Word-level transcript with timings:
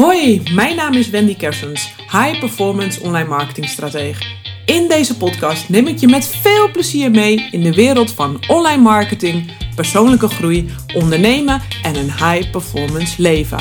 Hoi, 0.00 0.42
mijn 0.54 0.76
naam 0.76 0.92
is 0.92 1.08
Wendy 1.10 1.36
Kersens, 1.36 1.92
High 1.96 2.38
Performance 2.38 3.02
Online 3.02 3.28
Marketing 3.28 3.68
Stratege. 3.68 4.24
In 4.66 4.88
deze 4.88 5.16
podcast 5.16 5.68
neem 5.68 5.86
ik 5.86 5.98
je 5.98 6.08
met 6.08 6.26
veel 6.26 6.70
plezier 6.70 7.10
mee 7.10 7.48
in 7.50 7.62
de 7.62 7.74
wereld 7.74 8.12
van 8.12 8.40
online 8.48 8.82
marketing, 8.82 9.52
persoonlijke 9.74 10.28
groei, 10.28 10.70
ondernemen 10.94 11.60
en 11.82 11.96
een 11.96 12.12
high 12.12 12.50
performance 12.50 13.22
leven. 13.22 13.58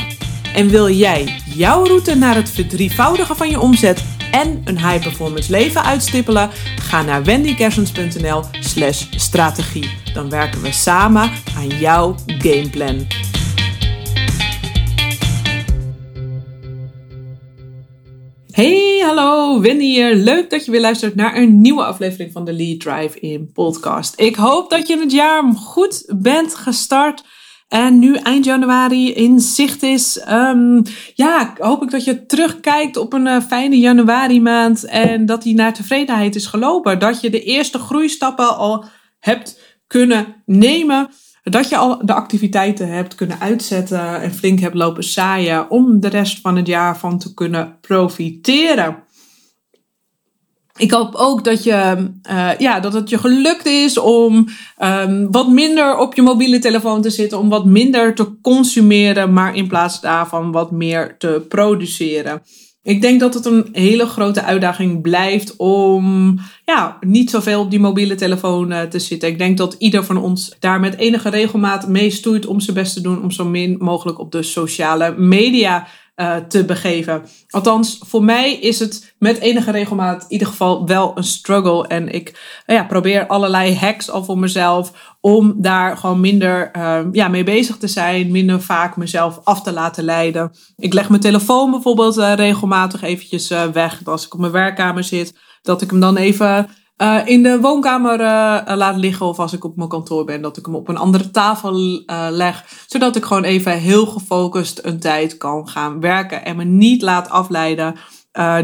En 0.54 0.70
wil 0.70 0.90
jij 0.90 1.42
jouw 1.56 1.86
route 1.86 2.16
naar 2.16 2.36
het 2.36 2.50
verdrievoudigen 2.50 3.36
van 3.36 3.50
je 3.50 3.60
omzet 3.60 4.04
en 4.32 4.62
een 4.66 4.78
high 4.78 5.04
performance 5.04 5.52
leven 5.52 5.84
uitstippelen? 5.84 6.50
Ga 6.82 7.02
naar 7.02 7.24
wendykersens.nl/slash 7.24 9.06
strategie. 9.10 9.90
Dan 10.14 10.30
werken 10.30 10.62
we 10.62 10.72
samen 10.72 11.32
aan 11.58 11.68
jouw 11.68 12.16
gameplan. 12.26 13.08
Hey, 18.60 19.02
hallo, 19.06 19.62
Wendy 19.62 19.84
hier. 19.84 20.16
Leuk 20.16 20.50
dat 20.50 20.66
je 20.66 20.72
weer 20.72 20.82
luistert 20.82 21.16
naar 21.16 21.36
een 21.36 21.62
nieuwe 21.62 21.84
aflevering 21.84 22.32
van 22.32 22.46
de 22.46 22.54
Lead 22.54 22.80
Drive 22.80 23.20
in 23.20 23.52
podcast. 23.52 24.20
Ik 24.20 24.36
hoop 24.36 24.70
dat 24.70 24.88
je 24.88 24.98
het 24.98 25.12
jaar 25.12 25.44
goed 25.44 26.14
bent 26.18 26.56
gestart 26.56 27.24
en 27.68 28.00
nu 28.00 28.16
eind 28.16 28.46
januari 28.46 29.14
in 29.14 29.40
zicht 29.40 29.84
is. 29.84 30.26
Um, 30.30 30.84
ja, 31.14 31.54
hoop 31.58 31.84
ik 31.84 31.92
dat 31.92 32.04
je 32.04 32.26
terugkijkt 32.26 32.98
op 32.98 33.14
een 33.14 33.26
uh, 33.26 33.42
fijne 33.42 33.78
januari 33.80 34.42
maand 34.42 34.86
en 34.86 35.26
dat 35.26 35.44
die 35.44 35.56
naar 35.56 35.74
tevredenheid 35.74 36.36
is 36.36 36.46
gelopen. 36.46 37.00
Dat 37.00 37.22
je 37.22 37.30
de 37.30 37.44
eerste 37.44 37.80
groeistappen 37.80 38.58
al 38.58 38.86
hebt 39.20 39.60
kunnen 39.88 40.36
nemen 40.46 41.10
dat 41.50 41.70
je 41.70 41.78
al 41.78 42.06
de 42.06 42.14
activiteiten 42.14 42.88
hebt 42.88 43.16
kunnen 43.16 43.40
uitzetten 43.40 44.22
en 44.22 44.34
flink 44.34 44.60
hebt 44.60 44.76
lopen 44.76 45.04
saaien 45.04 45.70
om 45.70 46.00
de 46.00 46.08
rest 46.08 46.40
van 46.42 46.56
het 46.56 46.68
jaar 46.68 46.98
van 46.98 47.20
te 47.20 47.34
kunnen 47.34 47.78
profiteren. 47.82 48.98
Ik 50.78 50.92
hoop 50.92 51.16
ook 51.16 51.44
dat, 51.44 51.64
je, 51.64 52.10
uh, 52.32 52.52
ja, 52.58 52.80
dat 52.80 52.94
het 52.94 53.10
je 53.10 53.18
gelukt 53.18 53.66
is 53.66 53.98
om 53.98 54.48
um, 54.84 55.32
wat 55.32 55.50
minder 55.50 55.98
op 55.98 56.16
je 56.16 56.22
mobiele 56.22 56.60
telefoon 56.60 57.02
te 57.02 57.10
zitten, 57.10 57.40
om 57.40 57.50
wat 57.50 57.66
minder 57.66 58.16
te 58.16 58.40
consumeren, 58.42 59.34
maar 59.34 59.56
in 59.56 59.68
plaats 59.68 60.02
daarvan 60.02 60.52
wat 60.52 60.72
meer 60.72 61.18
te 61.18 61.46
produceren. 61.50 62.42
Ik 62.84 63.02
denk 63.02 63.20
dat 63.20 63.34
het 63.34 63.46
een 63.46 63.70
hele 63.72 64.06
grote 64.06 64.44
uitdaging 64.44 65.02
blijft 65.02 65.56
om 65.58 66.36
ja, 66.66 66.98
niet 67.00 67.30
zoveel 67.30 67.62
op 67.62 67.70
die 67.70 67.80
mobiele 67.80 68.16
telefoon 68.16 68.72
uh, 68.72 68.82
te 68.82 69.00
zitten. 69.00 69.30
Ik 69.30 69.38
denk 69.38 69.58
dat 69.58 69.76
ieder 69.80 70.04
van 70.04 70.18
ons 70.18 70.56
daar 70.60 70.80
met 70.80 70.98
enige 70.98 71.30
regelmaat 71.30 71.88
mee 71.88 72.10
stoeit 72.10 72.46
om 72.46 72.60
zijn 72.60 72.76
best 72.76 72.94
te 72.94 73.02
doen 73.02 73.22
om 73.22 73.32
zo 73.32 73.46
min 73.46 73.76
mogelijk 73.80 74.20
op 74.20 74.32
de 74.32 74.44
sociale 74.44 75.18
media 75.18 75.88
uh, 76.20 76.36
te 76.36 76.66
begeven. 76.66 77.24
Althans, 77.50 78.00
voor 78.06 78.24
mij 78.24 78.54
is 78.54 78.80
het 78.80 79.14
met 79.20 79.40
enige 79.40 79.72
regelmaat 79.72 80.22
in 80.24 80.32
ieder 80.32 80.48
geval 80.48 80.88
wel 80.88 81.12
een 81.16 81.24
struggle. 81.24 81.88
En 81.88 82.10
ik 82.10 82.30
uh, 82.66 82.76
ja, 82.76 82.84
probeer 82.84 83.28
allerlei 83.28 83.76
hacks 83.76 84.10
al 84.10 84.24
voor 84.24 84.38
mezelf 84.38 85.16
om 85.22 85.54
daar 85.58 85.98
gewoon 85.98 86.20
minder 86.20 86.72
uh, 86.78 87.00
ja, 87.12 87.28
mee 87.28 87.44
bezig 87.44 87.78
te 87.78 87.88
zijn. 87.88 88.32
Minder 88.32 88.62
vaak 88.62 88.98
mezelf 88.98 89.40
af 89.44 89.62
te 89.62 89.74
laten 89.74 90.04
leiden. 90.04 90.52
Ik 90.78 90.94
leg 90.94 91.10
mijn 91.10 91.22
telefoon 91.22 91.72
bijvoorbeeld 91.72 92.18
regelmatig 92.18 93.02
eventjes 93.02 93.48
weg. 93.74 94.02
Als 94.06 94.26
ik 94.26 94.34
op 94.34 94.40
mijn 94.40 94.52
werkkamer 94.52 95.04
zit, 95.04 95.34
dat 95.62 95.82
ik 95.82 95.90
hem 95.90 96.00
dan 96.00 96.18
even 96.18 96.70
uh, 97.02 97.22
in 97.26 97.44
de 97.44 97.60
woonkamer 97.60 98.20
uh, 98.20 98.76
laat 98.76 98.98
liggen 98.98 99.26
of 99.26 99.40
als 99.40 99.54
ik 99.54 99.64
op 99.64 99.76
mijn 99.76 99.90
kantoor 99.90 100.26
ben, 100.26 100.42
dat 100.42 100.58
ik 100.58 100.66
hem 100.66 100.76
op 100.76 100.88
een 100.88 100.98
andere 100.98 101.32
tafel 101.32 101.80
uh, 101.80 102.28
leg. 102.30 102.66
Zodat 102.88 103.16
ik 103.16 103.26
gewoon 103.26 103.44
even 103.44 103.80
heel 103.80 104.06
gefocust 104.06 104.80
een 104.84 105.00
tijd 105.00 105.38
kan 105.38 105.70
gaan 105.70 106.00
werken 106.00 106.46
en 106.46 106.56
me 106.56 106.64
niet 106.64 107.02
laat 107.02 107.30
afleiden 107.30 107.96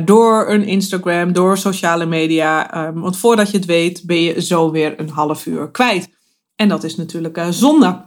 door 0.05 0.49
een 0.49 0.63
Instagram, 0.63 1.33
door 1.33 1.57
sociale 1.57 2.05
media. 2.05 2.85
Um, 2.87 3.01
want 3.01 3.17
voordat 3.17 3.51
je 3.51 3.57
het 3.57 3.65
weet, 3.65 4.03
ben 4.05 4.21
je 4.21 4.41
zo 4.41 4.71
weer 4.71 4.99
een 4.99 5.09
half 5.09 5.45
uur 5.45 5.71
kwijt. 5.71 6.09
En 6.55 6.67
dat 6.67 6.83
is 6.83 6.95
natuurlijk 6.95 7.45
zonde. 7.49 8.01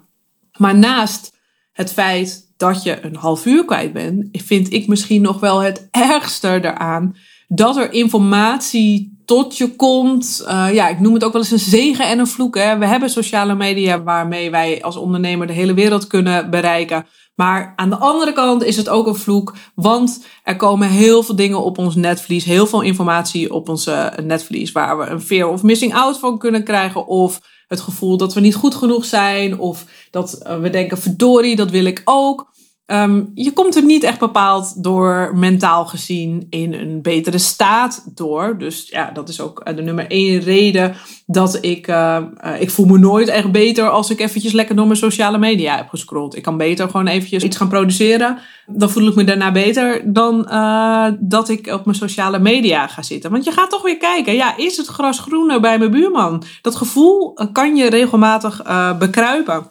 Maar 0.57 0.79
naast 0.79 1.33
het 1.73 1.93
feit 1.93 2.53
dat 2.57 2.83
je 2.83 3.05
een 3.05 3.17
half 3.17 3.47
uur 3.47 3.65
kwijt 3.65 3.93
bent, 3.93 4.29
vind 4.33 4.73
ik 4.73 4.87
misschien 4.87 5.23
nog 5.23 5.41
wel 5.41 5.59
het 5.59 5.89
ergste 5.91 6.49
eraan 6.49 7.17
dat 7.49 7.77
er 7.77 7.93
informatie 7.93 9.18
tot 9.29 9.57
je 9.57 9.77
komt. 9.77 10.45
Uh, 10.45 10.69
ja, 10.73 10.89
ik 10.89 11.01
noem 11.01 11.15
het 11.15 11.25
ook 11.25 11.33
wel 11.33 11.41
eens 11.41 11.51
een 11.51 11.59
zegen 11.59 12.09
en 12.09 12.19
een 12.19 12.27
vloek. 12.27 12.55
Hè. 12.55 12.79
We 12.79 12.87
hebben 12.87 13.11
sociale 13.11 13.55
media 13.55 14.03
waarmee 14.03 14.51
wij 14.51 14.83
als 14.83 14.97
ondernemer 14.97 15.47
de 15.47 15.53
hele 15.53 15.75
wereld 15.75 16.07
kunnen 16.07 16.51
bereiken. 16.51 17.07
Maar 17.35 17.73
aan 17.77 17.91
de 17.91 17.97
andere 17.97 18.33
kant 18.33 18.65
is 18.65 18.77
het 18.77 18.89
ook 18.89 19.07
een 19.07 19.15
vloek, 19.15 19.55
want 19.75 20.25
er 20.45 20.57
komen 20.57 20.89
heel 20.89 21.23
veel 21.23 21.37
dingen 21.37 21.63
op 21.63 21.79
ons 21.79 21.95
netvlies, 21.95 22.45
heel 22.45 22.67
veel 22.67 22.81
informatie 22.81 23.53
op 23.53 23.69
onze 23.69 24.13
netvlies, 24.23 24.73
waar 24.73 24.99
we 24.99 25.07
een 25.07 25.21
fear 25.21 25.49
of 25.49 25.63
missing 25.63 25.95
out 25.95 26.19
van 26.19 26.39
kunnen 26.39 26.65
krijgen, 26.65 27.07
of 27.07 27.41
het 27.67 27.81
gevoel 27.81 28.17
dat 28.17 28.35
we 28.35 28.41
niet 28.41 28.55
goed 28.55 28.75
genoeg 28.75 29.05
zijn, 29.05 29.59
of 29.59 29.85
dat 30.11 30.43
we 30.61 30.71
denken, 30.71 30.99
verdorie, 30.99 31.57
dat 31.57 31.71
wil 31.71 31.85
ik 31.85 32.03
ook. 32.05 32.51
Um, 32.91 33.31
je 33.35 33.53
komt 33.53 33.77
er 33.77 33.85
niet 33.85 34.03
echt 34.03 34.19
bepaald 34.19 34.83
door 34.83 35.33
mentaal 35.35 35.87
gezien 35.87 36.47
in 36.51 36.73
een 36.73 37.03
betere 37.03 37.39
staat 37.39 38.05
door. 38.15 38.59
Dus 38.59 38.89
ja, 38.89 39.11
dat 39.11 39.29
is 39.29 39.41
ook 39.41 39.77
de 39.77 39.83
nummer 39.83 40.11
één 40.11 40.41
reden 40.41 40.95
dat 41.27 41.59
ik, 41.61 41.89
uh, 41.89 42.19
uh, 42.45 42.61
ik 42.61 42.71
voel 42.71 42.87
me 42.87 42.99
nooit 42.99 43.29
echt 43.29 43.53
beter 43.53 43.91
als 43.91 44.11
ik 44.11 44.21
eventjes 44.21 44.53
lekker 44.53 44.77
door 44.77 44.87
mijn 44.87 44.99
sociale 44.99 45.39
media 45.39 45.77
heb 45.77 45.89
gescrolld. 45.89 46.37
Ik 46.37 46.43
kan 46.43 46.57
beter 46.57 46.87
gewoon 46.87 47.07
eventjes 47.07 47.45
iets 47.45 47.57
gaan 47.57 47.69
produceren. 47.69 48.39
Dan 48.67 48.91
voel 48.91 49.09
ik 49.09 49.15
me 49.15 49.25
daarna 49.25 49.53
beter 49.53 50.13
dan 50.13 50.43
dat 51.21 51.49
ik 51.49 51.67
op 51.67 51.85
mijn 51.85 51.97
sociale 51.97 52.39
media 52.39 52.87
ga 52.87 53.03
zitten. 53.03 53.31
Want 53.31 53.45
je 53.45 53.53
gaat 53.53 53.71
toch 53.71 53.83
weer 53.83 53.99
kijken, 53.99 54.35
ja, 54.35 54.57
is 54.57 54.77
het 54.77 54.87
gras 54.87 55.19
groener 55.19 55.61
bij 55.61 55.79
mijn 55.79 55.91
buurman? 55.91 56.43
Dat 56.63 56.77
gevoel 56.77 57.33
kan 57.53 57.77
je 57.77 57.91
regelmatig 57.91 58.63
bekruipen. 58.99 59.71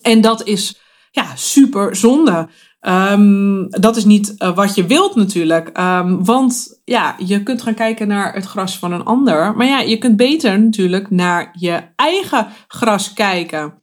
En 0.00 0.20
dat 0.20 0.46
is 0.46 0.80
ja, 1.18 1.36
super 1.36 1.96
zonde. 1.96 2.48
Um, 2.80 3.70
dat 3.70 3.96
is 3.96 4.04
niet 4.04 4.34
uh, 4.38 4.54
wat 4.54 4.74
je 4.74 4.86
wilt 4.86 5.14
natuurlijk. 5.14 5.78
Um, 5.78 6.24
want 6.24 6.80
ja, 6.84 7.14
je 7.18 7.42
kunt 7.42 7.62
gaan 7.62 7.74
kijken 7.74 8.08
naar 8.08 8.34
het 8.34 8.44
gras 8.44 8.78
van 8.78 8.92
een 8.92 9.04
ander. 9.04 9.56
Maar 9.56 9.66
ja, 9.66 9.80
je 9.80 9.98
kunt 9.98 10.16
beter 10.16 10.60
natuurlijk 10.60 11.10
naar 11.10 11.54
je 11.58 11.82
eigen 11.96 12.46
gras 12.68 13.12
kijken. 13.12 13.82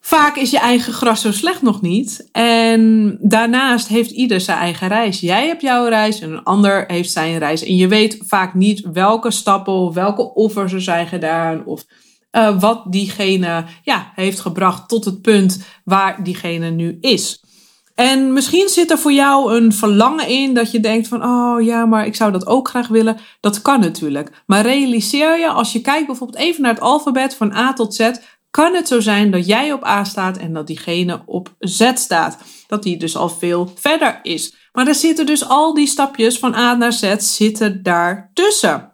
Vaak 0.00 0.36
is 0.36 0.50
je 0.50 0.58
eigen 0.58 0.92
gras 0.92 1.20
zo 1.20 1.32
slecht 1.32 1.62
nog 1.62 1.80
niet. 1.80 2.28
En 2.32 3.16
daarnaast 3.20 3.88
heeft 3.88 4.10
ieder 4.10 4.40
zijn 4.40 4.58
eigen 4.58 4.88
reis. 4.88 5.20
Jij 5.20 5.46
hebt 5.46 5.62
jouw 5.62 5.88
reis 5.88 6.20
en 6.20 6.30
een 6.30 6.42
ander 6.44 6.84
heeft 6.86 7.10
zijn 7.10 7.38
reis. 7.38 7.64
En 7.64 7.76
je 7.76 7.88
weet 7.88 8.18
vaak 8.26 8.54
niet 8.54 8.88
welke 8.92 9.30
stappen, 9.30 9.92
welke 9.92 10.34
offers 10.34 10.72
er 10.72 10.82
zijn 10.82 11.06
gedaan. 11.06 11.64
Of 11.64 11.84
uh, 12.32 12.60
wat 12.60 12.82
diegene 12.92 13.64
ja, 13.82 14.12
heeft 14.14 14.40
gebracht 14.40 14.88
tot 14.88 15.04
het 15.04 15.22
punt 15.22 15.64
waar 15.84 16.24
diegene 16.24 16.70
nu 16.70 16.98
is. 17.00 17.40
En 17.94 18.32
misschien 18.32 18.68
zit 18.68 18.90
er 18.90 18.98
voor 18.98 19.12
jou 19.12 19.54
een 19.54 19.72
verlangen 19.72 20.28
in 20.28 20.54
dat 20.54 20.70
je 20.70 20.80
denkt 20.80 21.08
van, 21.08 21.24
oh 21.24 21.62
ja, 21.62 21.86
maar 21.86 22.06
ik 22.06 22.14
zou 22.14 22.32
dat 22.32 22.46
ook 22.46 22.68
graag 22.68 22.88
willen. 22.88 23.18
Dat 23.40 23.62
kan 23.62 23.80
natuurlijk. 23.80 24.42
Maar 24.46 24.62
realiseer 24.62 25.38
je, 25.38 25.48
als 25.48 25.72
je 25.72 25.80
kijkt 25.80 26.06
bijvoorbeeld 26.06 26.38
even 26.38 26.62
naar 26.62 26.72
het 26.72 26.82
alfabet 26.82 27.34
van 27.34 27.52
A 27.52 27.72
tot 27.72 27.94
Z, 27.94 28.10
kan 28.50 28.74
het 28.74 28.88
zo 28.88 29.00
zijn 29.00 29.30
dat 29.30 29.46
jij 29.46 29.72
op 29.72 29.84
A 29.84 30.04
staat 30.04 30.36
en 30.36 30.52
dat 30.52 30.66
diegene 30.66 31.22
op 31.26 31.54
Z 31.58 31.90
staat. 31.94 32.38
Dat 32.66 32.82
die 32.82 32.96
dus 32.96 33.16
al 33.16 33.28
veel 33.28 33.72
verder 33.74 34.20
is. 34.22 34.54
Maar 34.72 34.86
er 34.86 34.94
zitten 34.94 35.26
dus 35.26 35.48
al 35.48 35.74
die 35.74 35.86
stapjes 35.86 36.38
van 36.38 36.54
A 36.54 36.74
naar 36.74 36.92
Z 36.92 37.14
zitten 37.18 37.82
daartussen. 37.82 38.91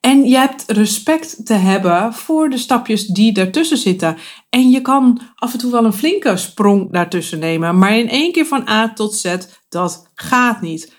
En 0.00 0.24
je 0.24 0.36
hebt 0.36 0.64
respect 0.66 1.46
te 1.46 1.54
hebben 1.54 2.14
voor 2.14 2.50
de 2.50 2.58
stapjes 2.58 3.06
die 3.06 3.34
ertussen 3.34 3.76
zitten. 3.76 4.16
En 4.50 4.70
je 4.70 4.80
kan 4.80 5.20
af 5.34 5.52
en 5.52 5.58
toe 5.58 5.72
wel 5.72 5.84
een 5.84 5.92
flinke 5.92 6.36
sprong 6.36 6.92
daartussen 6.92 7.38
nemen. 7.38 7.78
Maar 7.78 7.98
in 7.98 8.08
één 8.08 8.32
keer 8.32 8.46
van 8.46 8.68
A 8.68 8.92
tot 8.92 9.14
Z, 9.14 9.36
dat 9.68 10.10
gaat 10.14 10.60
niet. 10.60 10.98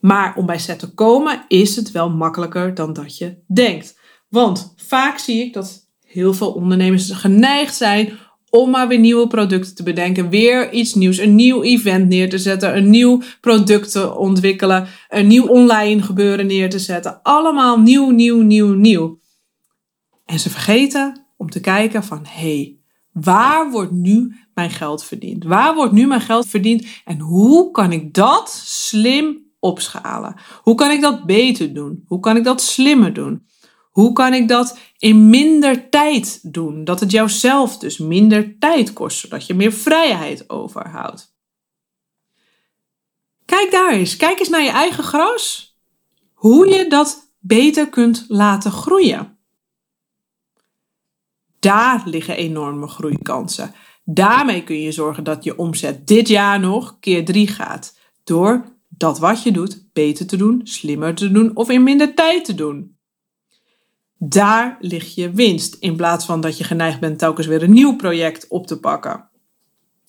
Maar 0.00 0.36
om 0.36 0.46
bij 0.46 0.58
Z 0.58 0.76
te 0.76 0.94
komen 0.94 1.44
is 1.48 1.76
het 1.76 1.90
wel 1.90 2.10
makkelijker 2.10 2.74
dan 2.74 2.92
dat 2.92 3.18
je 3.18 3.42
denkt. 3.46 3.98
Want 4.28 4.74
vaak 4.76 5.18
zie 5.18 5.44
ik 5.44 5.52
dat 5.52 5.88
heel 6.04 6.34
veel 6.34 6.52
ondernemers 6.52 7.10
geneigd 7.10 7.74
zijn 7.74 8.18
om 8.56 8.70
maar 8.70 8.88
weer 8.88 8.98
nieuwe 8.98 9.26
producten 9.26 9.74
te 9.74 9.82
bedenken, 9.82 10.28
weer 10.28 10.72
iets 10.72 10.94
nieuws, 10.94 11.18
een 11.18 11.34
nieuw 11.34 11.62
event 11.62 12.08
neer 12.08 12.30
te 12.30 12.38
zetten, 12.38 12.76
een 12.76 12.90
nieuw 12.90 13.22
product 13.40 13.92
te 13.92 14.14
ontwikkelen, 14.14 14.86
een 15.08 15.26
nieuw 15.26 15.46
online 15.46 16.02
gebeuren 16.02 16.46
neer 16.46 16.70
te 16.70 16.78
zetten. 16.78 17.22
Allemaal 17.22 17.80
nieuw, 17.80 18.10
nieuw, 18.10 18.40
nieuw, 18.40 18.74
nieuw. 18.74 19.18
En 20.24 20.38
ze 20.38 20.50
vergeten 20.50 21.26
om 21.36 21.50
te 21.50 21.60
kijken 21.60 22.04
van, 22.04 22.20
hey, 22.28 22.78
waar 23.12 23.70
wordt 23.70 23.92
nu 23.92 24.34
mijn 24.54 24.70
geld 24.70 25.04
verdiend? 25.04 25.44
Waar 25.44 25.74
wordt 25.74 25.92
nu 25.92 26.06
mijn 26.06 26.20
geld 26.20 26.46
verdiend 26.46 26.86
en 27.04 27.18
hoe 27.18 27.70
kan 27.70 27.92
ik 27.92 28.14
dat 28.14 28.62
slim 28.64 29.44
opschalen? 29.58 30.34
Hoe 30.62 30.74
kan 30.74 30.90
ik 30.90 31.00
dat 31.00 31.24
beter 31.24 31.74
doen? 31.74 32.04
Hoe 32.06 32.20
kan 32.20 32.36
ik 32.36 32.44
dat 32.44 32.62
slimmer 32.62 33.12
doen? 33.12 33.46
Hoe 33.96 34.12
kan 34.12 34.34
ik 34.34 34.48
dat 34.48 34.78
in 34.98 35.30
minder 35.30 35.88
tijd 35.90 36.38
doen? 36.42 36.84
Dat 36.84 37.00
het 37.00 37.10
jouzelf 37.10 37.78
dus 37.78 37.98
minder 37.98 38.58
tijd 38.58 38.92
kost, 38.92 39.18
zodat 39.18 39.46
je 39.46 39.54
meer 39.54 39.72
vrijheid 39.72 40.50
overhoudt. 40.50 41.36
Kijk 43.44 43.70
daar 43.70 43.92
eens. 43.92 44.16
Kijk 44.16 44.38
eens 44.38 44.48
naar 44.48 44.62
je 44.62 44.70
eigen 44.70 45.04
gras. 45.04 45.76
Hoe 46.32 46.68
je 46.68 46.88
dat 46.88 47.32
beter 47.38 47.88
kunt 47.88 48.24
laten 48.28 48.70
groeien. 48.70 49.38
Daar 51.60 52.02
liggen 52.04 52.36
enorme 52.36 52.88
groeikansen. 52.88 53.74
Daarmee 54.04 54.64
kun 54.64 54.80
je 54.80 54.92
zorgen 54.92 55.24
dat 55.24 55.44
je 55.44 55.58
omzet 55.58 56.06
dit 56.06 56.28
jaar 56.28 56.60
nog 56.60 56.96
keer 57.00 57.24
drie 57.24 57.48
gaat. 57.48 57.98
Door 58.24 58.64
dat 58.88 59.18
wat 59.18 59.42
je 59.42 59.52
doet 59.52 59.88
beter 59.92 60.26
te 60.26 60.36
doen, 60.36 60.60
slimmer 60.64 61.14
te 61.14 61.32
doen 61.32 61.56
of 61.56 61.70
in 61.70 61.82
minder 61.82 62.14
tijd 62.14 62.44
te 62.44 62.54
doen. 62.54 62.95
Daar 64.18 64.76
ligt 64.80 65.14
je 65.14 65.30
winst 65.30 65.76
in 65.80 65.96
plaats 65.96 66.24
van 66.24 66.40
dat 66.40 66.58
je 66.58 66.64
geneigd 66.64 67.00
bent 67.00 67.18
telkens 67.18 67.46
weer 67.46 67.62
een 67.62 67.72
nieuw 67.72 67.96
project 67.96 68.48
op 68.48 68.66
te 68.66 68.80
pakken. 68.80 69.28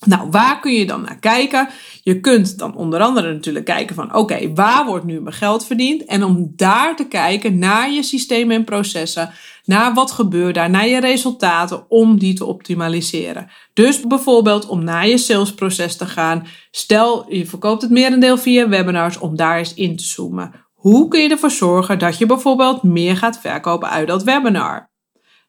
Nou, 0.06 0.30
waar 0.30 0.60
kun 0.60 0.72
je 0.72 0.86
dan 0.86 1.00
naar 1.00 1.18
kijken? 1.18 1.68
Je 2.02 2.20
kunt 2.20 2.58
dan 2.58 2.76
onder 2.76 3.00
andere 3.00 3.32
natuurlijk 3.32 3.64
kijken 3.64 3.94
van 3.94 4.14
oké, 4.14 4.52
waar 4.52 4.86
wordt 4.86 5.04
nu 5.04 5.20
mijn 5.20 5.34
geld 5.34 5.66
verdiend? 5.66 6.04
En 6.04 6.24
om 6.24 6.52
daar 6.56 6.96
te 6.96 7.08
kijken 7.08 7.58
naar 7.58 7.90
je 7.90 8.02
systemen 8.02 8.56
en 8.56 8.64
processen, 8.64 9.30
naar 9.64 9.94
wat 9.94 10.10
gebeurt 10.10 10.54
daar, 10.54 10.70
naar 10.70 10.88
je 10.88 11.00
resultaten, 11.00 11.90
om 11.90 12.18
die 12.18 12.34
te 12.34 12.44
optimaliseren. 12.44 13.50
Dus 13.72 14.00
bijvoorbeeld 14.00 14.66
om 14.66 14.84
naar 14.84 15.08
je 15.08 15.18
salesproces 15.18 15.96
te 15.96 16.06
gaan. 16.06 16.46
Stel, 16.70 17.32
je 17.32 17.46
verkoopt 17.46 17.82
het 17.82 17.90
merendeel 17.90 18.38
via 18.38 18.68
webinars, 18.68 19.18
om 19.18 19.36
daar 19.36 19.58
eens 19.58 19.74
in 19.74 19.96
te 19.96 20.04
zoomen. 20.04 20.66
Hoe 20.78 21.08
kun 21.08 21.20
je 21.20 21.28
ervoor 21.28 21.50
zorgen 21.50 21.98
dat 21.98 22.18
je 22.18 22.26
bijvoorbeeld 22.26 22.82
meer 22.82 23.16
gaat 23.16 23.38
verkopen 23.40 23.90
uit 23.90 24.08
dat 24.08 24.22
webinar? 24.22 24.90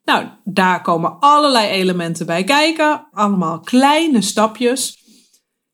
Nou, 0.03 0.25
daar 0.43 0.81
komen 0.81 1.19
allerlei 1.19 1.67
elementen 1.67 2.25
bij 2.25 2.43
kijken. 2.43 3.07
Allemaal 3.11 3.59
kleine 3.59 4.21
stapjes 4.21 5.03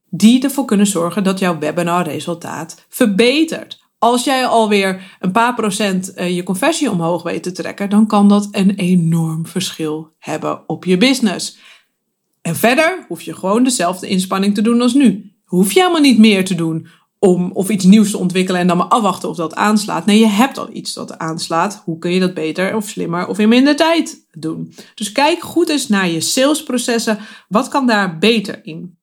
die 0.10 0.44
ervoor 0.44 0.66
kunnen 0.66 0.88
zorgen 0.88 1.24
dat 1.24 1.40
jouw 1.40 1.60
webinarresultaat 1.60 2.86
verbetert. 2.90 3.84
Als 3.98 4.24
jij 4.24 4.46
alweer 4.46 5.18
een 5.20 5.32
paar 5.32 5.54
procent 5.54 6.14
eh, 6.14 6.36
je 6.36 6.44
conversie 6.44 6.92
omhoog 6.92 7.24
weet 7.24 7.44
te 7.44 7.52
trekken, 7.52 7.90
dan 7.90 8.08
kan 8.08 8.28
dat 8.28 8.48
een 8.52 8.76
enorm 8.76 9.46
verschil 9.46 10.14
hebben 10.20 10.70
op 10.70 10.86
je 10.86 10.98
business. 10.98 11.58
En 12.42 12.56
verder 12.56 13.06
hoef 13.08 13.22
je 13.22 13.36
gewoon 13.36 13.64
dezelfde 13.64 14.08
inspanning 14.08 14.54
te 14.54 14.62
doen 14.62 14.82
als 14.82 14.94
nu. 14.94 15.34
Hoef 15.46 15.72
je 15.72 15.80
helemaal 15.80 16.02
niet 16.02 16.20
meer 16.20 16.46
te 16.46 16.56
doen 16.56 16.88
om 17.20 17.52
of 17.52 17.70
iets 17.70 17.86
nieuws 17.86 18.12
te 18.12 18.18
ontwikkelen 18.18 18.62
en 18.62 18.68
dan 18.68 18.78
maar 18.78 18.88
afwachten 18.88 19.30
of 19.30 19.36
dat 19.36 19.56
aanslaat. 19.56 20.06
Nee, 20.06 20.20
je 20.20 20.28
hebt 20.28 20.58
al 20.58 20.70
iets 20.72 20.94
dat 20.94 21.18
aanslaat. 21.18 21.82
Hoe 21.86 22.00
kun 22.00 22.12
je 22.12 22.20
dat 22.20 22.34
beter 22.34 22.76
of 22.76 22.88
slimmer 22.88 23.28
of 23.28 23.40
in 23.40 23.50
minder 23.50 23.76
tijd 23.76 24.26
doen? 24.32 24.76
Dus 24.96 25.12
kijk 25.12 25.42
goed 25.42 25.70
eens 25.70 25.88
naar 25.88 26.10
je 26.10 26.22
salesprocessen. 26.22 27.20
Wat 27.48 27.68
kan 27.68 27.88
daar 27.88 28.18
beter 28.18 28.60
in? 28.64 28.98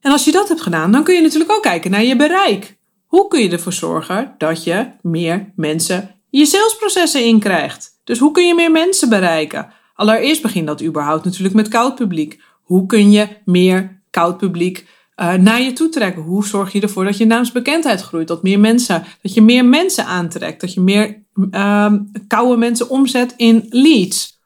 En 0.00 0.12
als 0.12 0.24
je 0.24 0.32
dat 0.32 0.48
hebt 0.48 0.60
gedaan, 0.60 0.92
dan 0.92 1.04
kun 1.04 1.14
je 1.14 1.20
natuurlijk 1.20 1.52
ook 1.52 1.62
kijken 1.62 1.90
naar 1.90 2.04
je 2.04 2.16
bereik. 2.16 2.78
Hoe 3.06 3.28
kun 3.28 3.42
je 3.42 3.50
ervoor 3.50 3.72
zorgen 3.72 4.34
dat 4.38 4.64
je 4.64 4.86
meer 5.02 5.52
mensen 5.56 6.14
je 6.30 6.46
salesprocessen 6.46 7.24
inkrijgt? 7.24 8.00
Dus 8.04 8.18
hoe 8.18 8.32
kun 8.32 8.46
je 8.46 8.54
meer 8.54 8.70
mensen 8.70 9.08
bereiken? 9.08 9.72
Allereerst 9.94 10.42
begin 10.42 10.66
dat 10.66 10.82
überhaupt 10.82 11.24
natuurlijk 11.24 11.54
met 11.54 11.68
koud 11.68 11.94
publiek. 11.94 12.42
Hoe 12.62 12.86
kun 12.86 13.10
je 13.10 13.28
meer 13.44 14.02
koud 14.10 14.38
publiek 14.38 14.86
uh, 15.16 15.34
naar 15.34 15.60
je 15.60 15.72
toe 15.72 15.88
trekken? 15.88 16.22
Hoe 16.22 16.46
zorg 16.46 16.72
je 16.72 16.80
ervoor 16.80 17.04
dat 17.04 17.16
je 17.16 17.26
naamsbekendheid 17.26 18.02
groeit? 18.02 18.28
Dat, 18.28 18.42
meer 18.42 18.60
mensen, 18.60 19.04
dat 19.22 19.34
je 19.34 19.42
meer 19.42 19.64
mensen 19.64 20.06
aantrekt? 20.06 20.60
Dat 20.60 20.74
je 20.74 20.80
meer 20.80 21.24
uh, 21.50 21.92
koude 22.26 22.56
mensen 22.56 22.88
omzet 22.88 23.34
in 23.36 23.66
leads? 23.70 24.40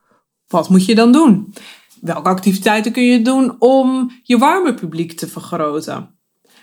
Wat 0.49 0.69
moet 0.69 0.85
je 0.85 0.95
dan 0.95 1.13
doen? 1.13 1.55
Welke 2.01 2.29
activiteiten 2.29 2.93
kun 2.93 3.03
je 3.03 3.23
doen 3.23 3.57
om 3.59 4.11
je 4.23 4.39
warme 4.39 4.75
publiek 4.75 5.13
te 5.13 5.29
vergroten? 5.29 6.19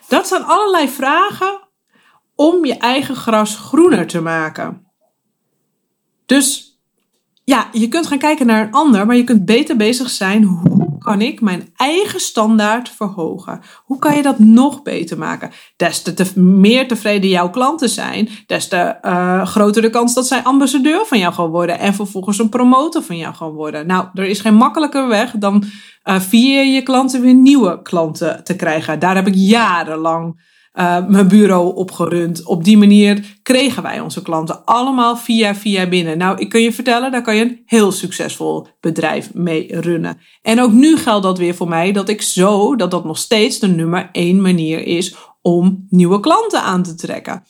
Dat 0.08 0.28
zijn 0.28 0.44
allerlei 0.44 0.90
vragen 0.90 1.60
om 2.36 2.66
je 2.66 2.78
eigen 2.78 3.16
gras 3.16 3.56
groener 3.56 4.08
te 4.08 4.22
maken. 4.22 4.86
Dus 6.26 6.80
ja, 7.44 7.70
je 7.72 7.88
kunt 7.88 8.08
gaan 8.08 8.18
kijken 8.18 8.46
naar 8.46 8.66
een 8.66 8.74
ander, 8.74 9.06
maar 9.06 9.16
je 9.16 9.24
kunt 9.24 9.46
beter 9.46 9.78
bezig 9.78 10.10
zijn. 10.10 10.44
Hoe 10.44 10.87
kan 11.08 11.22
ik 11.22 11.42
mijn 11.42 11.74
eigen 11.76 12.20
standaard 12.20 12.90
verhogen? 12.90 13.62
Hoe 13.86 14.00
kan 14.00 14.16
je 14.16 14.22
dat 14.22 14.40
nog 14.40 14.82
beter 14.82 15.18
maken? 15.18 15.52
Des 15.76 16.02
te, 16.02 16.40
meer 16.40 16.88
tevreden 16.88 17.30
jouw 17.30 17.50
klanten 17.50 17.90
zijn, 17.90 18.30
des 18.48 18.68
te 18.68 18.96
uh, 19.02 19.46
groter 19.46 19.82
de 19.82 19.90
kans 19.90 20.14
dat 20.14 20.28
zij 20.28 20.44
ambassadeur 20.44 21.06
van 21.06 21.20
jou 21.20 21.34
gaan 21.34 21.50
worden 21.50 21.80
en 21.80 21.94
vervolgens 21.94 22.40
een 22.40 22.50
promotor 22.50 23.04
van 23.04 23.18
jou 23.18 23.36
gaan 23.36 23.52
worden. 23.52 23.88
Nou, 23.88 24.06
er 24.14 24.26
is 24.26 24.40
geen 24.40 24.56
makkelijker 24.56 25.08
weg 25.08 25.32
dan 25.32 25.64
uh, 26.08 26.20
via 26.20 26.62
je 26.62 26.82
klanten 26.82 27.22
weer 27.22 27.34
nieuwe 27.34 27.82
klanten 27.82 28.44
te 28.44 28.56
krijgen. 28.56 29.00
Daar 29.00 29.16
heb 29.16 29.28
ik 29.28 29.36
jarenlang 29.36 30.46
uh, 30.74 31.08
mijn 31.08 31.28
bureau 31.28 31.76
opgerund. 31.76 32.46
Op 32.46 32.64
die 32.64 32.78
manier 32.78 33.38
kregen 33.44 33.84
wij 33.84 34.00
onze 34.00 34.22
klanten 34.22 34.66
allemaal 34.66 35.18
via 35.18 35.56
via 35.56 35.88
binnen. 35.88 36.18
Nou, 36.18 36.38
ik 36.38 36.50
kun 36.50 36.62
je 36.62 36.74
vertellen, 36.74 37.12
daar 37.12 37.22
kan 37.22 37.36
je 37.36 37.42
een 37.42 37.62
heel 37.66 37.92
succesvol 37.92 38.68
bedrijf 38.80 39.34
mee 39.34 39.80
runnen. 39.80 40.18
En 40.42 40.62
ook 40.62 40.72
nu 40.72 40.98
geldt 40.98 41.24
dat 41.24 41.38
weer 41.38 41.56
voor 41.56 41.68
mij, 41.68 41.92
dat 41.92 42.10
ik 42.10 42.22
zo, 42.22 42.76
dat 42.76 42.92
dat 42.92 43.06
nog 43.06 43.18
steeds 43.18 43.60
de 43.60 43.68
nummer 43.68 44.10
één 44.12 44.42
manier 44.42 44.86
is 44.86 45.16
om 45.42 45.86
nieuwe 45.90 46.20
klanten 46.20 46.62
aan 46.62 46.84
te 46.84 46.96
trekken. 46.96 47.44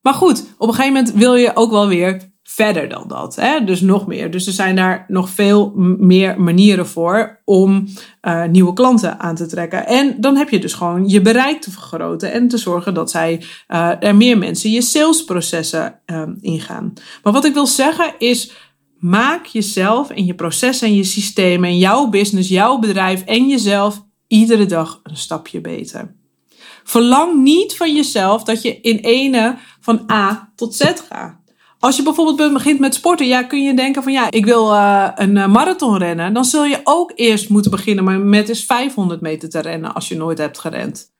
Maar 0.00 0.14
goed, 0.14 0.54
op 0.58 0.68
een 0.68 0.74
gegeven 0.74 0.94
moment 0.94 1.12
wil 1.12 1.34
je 1.34 1.56
ook 1.56 1.70
wel 1.70 1.88
weer 1.88 2.33
verder 2.44 2.88
dan 2.88 3.04
dat. 3.08 3.36
Hè? 3.36 3.64
Dus 3.64 3.80
nog 3.80 4.06
meer. 4.06 4.30
Dus 4.30 4.46
er 4.46 4.52
zijn 4.52 4.76
daar 4.76 5.04
nog 5.08 5.28
veel 5.28 5.72
meer 5.98 6.40
manieren 6.40 6.86
voor 6.86 7.40
om 7.44 7.88
uh, 8.22 8.44
nieuwe 8.44 8.72
klanten 8.72 9.20
aan 9.20 9.34
te 9.34 9.46
trekken. 9.46 9.86
En 9.86 10.20
dan 10.20 10.36
heb 10.36 10.48
je 10.48 10.58
dus 10.58 10.74
gewoon 10.74 11.08
je 11.08 11.20
bereik 11.20 11.60
te 11.60 11.70
vergroten 11.70 12.32
en 12.32 12.48
te 12.48 12.58
zorgen 12.58 12.94
dat 12.94 13.10
zij 13.10 13.42
uh, 13.68 13.90
er 14.00 14.16
meer 14.16 14.38
mensen 14.38 14.70
je 14.70 14.82
salesprocessen 14.82 16.00
um, 16.06 16.38
ingaan. 16.40 16.92
Maar 17.22 17.32
wat 17.32 17.44
ik 17.44 17.54
wil 17.54 17.66
zeggen 17.66 18.14
is. 18.18 18.52
Maak 18.98 19.46
jezelf 19.46 20.10
en 20.10 20.24
je 20.24 20.34
processen 20.34 20.88
en 20.88 20.94
je 20.94 21.04
systemen 21.04 21.68
en 21.68 21.78
jouw 21.78 22.08
business, 22.08 22.48
jouw 22.48 22.78
bedrijf 22.78 23.24
en 23.24 23.48
jezelf 23.48 24.04
iedere 24.26 24.66
dag 24.66 25.00
een 25.02 25.16
stapje 25.16 25.60
beter. 25.60 26.14
Verlang 26.84 27.42
niet 27.42 27.76
van 27.76 27.94
jezelf 27.94 28.42
dat 28.44 28.62
je 28.62 28.80
in 28.80 28.96
ene 28.96 29.56
van 29.80 30.10
A 30.10 30.52
tot 30.56 30.74
Z 30.74 30.92
gaat. 31.08 31.43
Als 31.84 31.96
je 31.96 32.02
bijvoorbeeld 32.02 32.52
begint 32.52 32.80
met 32.80 32.94
sporten, 32.94 33.26
ja, 33.26 33.42
kun 33.42 33.62
je 33.62 33.74
denken 33.74 34.02
van 34.02 34.12
ja, 34.12 34.30
ik 34.30 34.44
wil 34.44 34.72
uh, 34.72 35.08
een 35.14 35.36
eh, 35.36 35.46
marathon 35.46 35.98
rennen. 35.98 36.34
Dan 36.34 36.44
zul 36.44 36.64
je 36.64 36.80
ook 36.84 37.12
eerst 37.14 37.48
moeten 37.48 37.70
beginnen 37.70 38.28
met 38.28 38.48
eens 38.48 38.64
500 38.64 39.20
meter 39.20 39.48
te 39.48 39.60
rennen 39.60 39.94
als 39.94 40.08
je 40.08 40.16
nooit 40.16 40.38
hebt 40.38 40.58
gerend. 40.58 41.12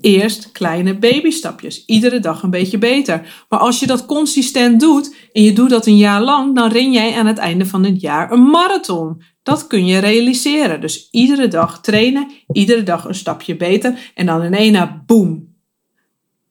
Eerst 0.00 0.52
kleine 0.52 0.98
babystapjes, 0.98 1.84
iedere 1.84 2.20
dag 2.20 2.42
een 2.42 2.50
beetje 2.50 2.78
beter. 2.78 3.44
Maar 3.48 3.58
als 3.58 3.80
je 3.80 3.86
dat 3.86 4.06
consistent 4.06 4.80
doet 4.80 5.14
en 5.32 5.42
je 5.42 5.52
doet 5.52 5.70
dat 5.70 5.86
een 5.86 5.96
jaar 5.96 6.22
lang, 6.22 6.54
dan 6.54 6.70
ren 6.70 6.92
jij 6.92 7.14
aan 7.14 7.26
het 7.26 7.38
einde 7.38 7.66
van 7.66 7.84
het 7.84 8.00
jaar 8.00 8.32
een 8.32 8.42
marathon. 8.42 9.22
Dat 9.42 9.66
kun 9.66 9.86
je 9.86 9.98
realiseren. 9.98 10.80
Dus 10.80 11.08
iedere 11.10 11.48
dag 11.48 11.80
trainen, 11.80 12.30
iedere 12.52 12.82
dag 12.82 13.04
een 13.04 13.14
stapje 13.14 13.56
beter 13.56 14.10
en 14.14 14.26
dan 14.26 14.42
in 14.42 14.54
één 14.54 14.72
na, 14.72 15.02
boom, 15.06 15.54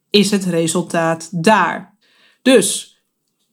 is 0.10 0.32
het 0.32 0.46
resultaat 0.46 1.30
daar. 1.44 1.98
Dus 2.42 2.91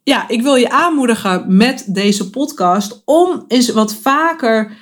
ja, 0.09 0.29
ik 0.29 0.43
wil 0.43 0.55
je 0.55 0.71
aanmoedigen 0.71 1.57
met 1.57 1.85
deze 1.87 2.31
podcast 2.31 3.03
om 3.05 3.45
eens 3.49 3.73
wat 3.73 3.95
vaker, 3.95 4.77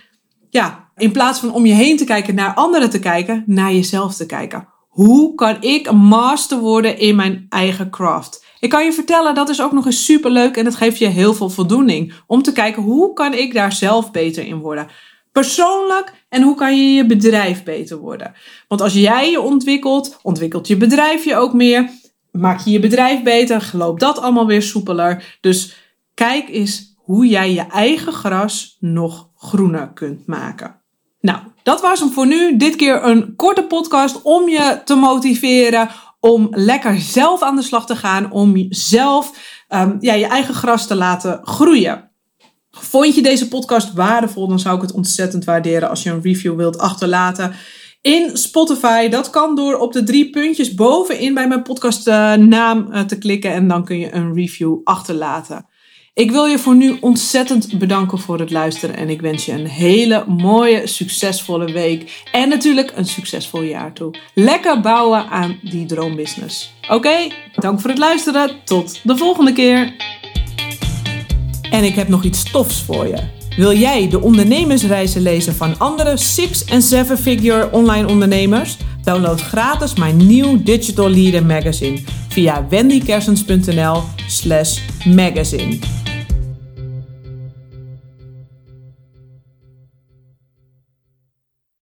ja, 0.50 0.90
in 0.96 1.12
plaats 1.12 1.40
van 1.40 1.52
om 1.52 1.66
je 1.66 1.72
heen 1.72 1.96
te 1.96 2.04
kijken 2.04 2.34
naar 2.34 2.54
anderen 2.54 2.90
te 2.90 2.98
kijken, 2.98 3.42
naar 3.46 3.72
jezelf 3.72 4.14
te 4.14 4.26
kijken. 4.26 4.68
Hoe 4.88 5.34
kan 5.34 5.62
ik 5.62 5.86
een 5.86 5.96
master 5.96 6.58
worden 6.58 6.98
in 6.98 7.16
mijn 7.16 7.46
eigen 7.48 7.90
craft? 7.90 8.44
Ik 8.60 8.70
kan 8.70 8.84
je 8.84 8.92
vertellen, 8.92 9.34
dat 9.34 9.48
is 9.48 9.62
ook 9.62 9.72
nog 9.72 9.86
eens 9.86 10.04
super 10.04 10.30
leuk 10.30 10.56
en 10.56 10.64
het 10.64 10.74
geeft 10.74 10.98
je 10.98 11.06
heel 11.06 11.34
veel 11.34 11.50
voldoening. 11.50 12.12
Om 12.26 12.42
te 12.42 12.52
kijken, 12.52 12.82
hoe 12.82 13.12
kan 13.12 13.34
ik 13.34 13.54
daar 13.54 13.72
zelf 13.72 14.10
beter 14.10 14.46
in 14.46 14.58
worden? 14.58 14.88
Persoonlijk 15.32 16.12
en 16.28 16.42
hoe 16.42 16.54
kan 16.54 16.76
je 16.76 16.92
je 16.92 17.06
bedrijf 17.06 17.64
beter 17.64 17.96
worden? 17.98 18.34
Want 18.68 18.80
als 18.80 18.92
jij 18.92 19.30
je 19.30 19.40
ontwikkelt, 19.40 20.18
ontwikkelt 20.22 20.66
je 20.66 20.76
bedrijf 20.76 21.24
je 21.24 21.36
ook 21.36 21.52
meer 21.52 21.90
maak 22.38 22.60
je 22.60 22.70
je 22.70 22.80
bedrijf 22.80 23.22
beter, 23.22 23.70
loopt 23.72 24.00
dat 24.00 24.18
allemaal 24.18 24.46
weer 24.46 24.62
soepeler. 24.62 25.36
Dus 25.40 25.76
kijk 26.14 26.48
eens 26.48 26.94
hoe 26.96 27.26
jij 27.26 27.52
je 27.52 27.66
eigen 27.66 28.12
gras 28.12 28.76
nog 28.80 29.30
groener 29.36 29.92
kunt 29.92 30.26
maken. 30.26 30.80
Nou, 31.20 31.38
dat 31.62 31.80
was 31.80 32.00
hem 32.00 32.10
voor 32.10 32.26
nu. 32.26 32.56
Dit 32.56 32.76
keer 32.76 33.04
een 33.04 33.36
korte 33.36 33.62
podcast 33.62 34.22
om 34.22 34.48
je 34.48 34.80
te 34.84 34.94
motiveren 34.94 35.88
om 36.20 36.48
lekker 36.50 36.98
zelf 37.00 37.42
aan 37.42 37.56
de 37.56 37.62
slag 37.62 37.86
te 37.86 37.96
gaan, 37.96 38.30
om 38.30 38.66
zelf 38.68 39.32
um, 39.68 39.96
ja, 40.00 40.12
je 40.12 40.26
eigen 40.26 40.54
gras 40.54 40.86
te 40.86 40.94
laten 40.94 41.40
groeien. 41.42 42.10
Vond 42.70 43.14
je 43.14 43.22
deze 43.22 43.48
podcast 43.48 43.92
waardevol, 43.92 44.48
dan 44.48 44.58
zou 44.58 44.76
ik 44.76 44.82
het 44.82 44.92
ontzettend 44.92 45.44
waarderen 45.44 45.88
als 45.88 46.02
je 46.02 46.10
een 46.10 46.22
review 46.22 46.56
wilt 46.56 46.78
achterlaten 46.78 47.54
in 48.00 48.36
Spotify. 48.36 49.08
Dat 49.08 49.30
kan 49.30 49.54
door 49.54 49.78
op 49.78 49.92
de 49.92 50.02
drie 50.02 50.30
puntjes 50.30 50.74
bovenin 50.74 51.34
bij 51.34 51.48
mijn 51.48 51.62
podcast 51.62 52.08
uh, 52.08 52.34
naam 52.34 52.88
uh, 52.92 53.00
te 53.00 53.18
klikken 53.18 53.52
en 53.52 53.68
dan 53.68 53.84
kun 53.84 53.98
je 53.98 54.14
een 54.14 54.34
review 54.34 54.76
achterlaten. 54.84 55.66
Ik 56.14 56.30
wil 56.30 56.46
je 56.46 56.58
voor 56.58 56.74
nu 56.74 56.96
ontzettend 57.00 57.78
bedanken 57.78 58.18
voor 58.18 58.38
het 58.38 58.50
luisteren 58.50 58.96
en 58.96 59.08
ik 59.08 59.20
wens 59.20 59.44
je 59.44 59.52
een 59.52 59.66
hele 59.66 60.24
mooie, 60.26 60.86
succesvolle 60.86 61.72
week 61.72 62.24
en 62.32 62.48
natuurlijk 62.48 62.92
een 62.94 63.04
succesvol 63.04 63.62
jaar 63.62 63.92
toe. 63.92 64.14
Lekker 64.34 64.80
bouwen 64.80 65.26
aan 65.28 65.58
die 65.62 65.86
droombusiness. 65.86 66.72
Oké, 66.88 67.16
dank 67.54 67.80
voor 67.80 67.90
het 67.90 67.98
luisteren. 67.98 68.50
Tot 68.64 69.00
de 69.02 69.16
volgende 69.16 69.52
keer. 69.52 69.94
En 71.70 71.84
ik 71.84 71.94
heb 71.94 72.08
nog 72.08 72.24
iets 72.24 72.50
tofs 72.50 72.82
voor 72.82 73.06
je. 73.06 73.45
Wil 73.56 73.72
jij 73.72 74.08
de 74.08 74.20
ondernemersreizen 74.20 75.22
lezen 75.22 75.54
van 75.54 75.78
andere 75.78 76.18
6- 76.18 76.68
en 76.68 76.80
7-figure 76.80 77.72
online 77.72 78.08
ondernemers? 78.08 78.76
Download 79.02 79.40
gratis 79.40 79.94
mijn 79.94 80.26
nieuw 80.26 80.62
Digital 80.62 81.10
Leader 81.10 81.46
magazine 81.46 81.98
via 82.28 82.66
wendykersens.nl 82.68 84.02
slash 84.26 84.78
magazine. 85.04 85.78